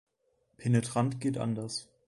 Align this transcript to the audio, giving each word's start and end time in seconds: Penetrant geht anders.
Penetrant 0.57 1.19
geht 1.21 1.37
anders. 1.37 1.87